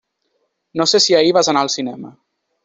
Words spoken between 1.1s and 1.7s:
ahir vas anar